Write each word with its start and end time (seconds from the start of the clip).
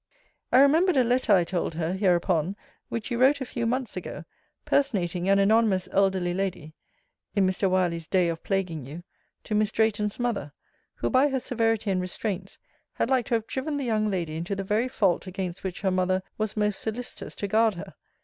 I 0.51 0.61
remembered 0.61 0.97
a 0.97 1.03
letter, 1.03 1.31
I 1.31 1.43
told 1.43 1.75
her, 1.75 1.93
hereupon, 1.93 2.55
which 2.89 3.11
you 3.11 3.21
wrote 3.21 3.39
a 3.39 3.45
few 3.45 3.67
months 3.67 3.95
ago, 3.95 4.23
personating 4.65 5.29
an 5.29 5.37
anonymous 5.37 5.87
elderly 5.91 6.33
lady 6.33 6.73
(in 7.35 7.45
Mr. 7.45 7.69
Wyerley's 7.69 8.07
day 8.07 8.27
of 8.27 8.41
plaguing 8.41 8.83
you) 8.87 9.03
to 9.43 9.53
Miss 9.53 9.71
Drayton's 9.71 10.17
mother, 10.19 10.53
who, 10.95 11.11
by 11.11 11.27
her 11.27 11.39
severity 11.39 11.91
and 11.91 12.01
restraints, 12.01 12.57
had 12.93 13.11
like 13.11 13.27
to 13.27 13.35
have 13.35 13.45
driven 13.45 13.77
the 13.77 13.85
young 13.85 14.09
lady 14.09 14.35
into 14.35 14.55
the 14.55 14.63
very 14.63 14.87
fault 14.87 15.27
against 15.27 15.63
which 15.63 15.81
her 15.81 15.91
mother 15.91 16.23
was 16.35 16.57
most 16.57 16.81
solicitous 16.81 17.35
to 17.35 17.47
guard 17.47 17.75
her. 17.75 17.93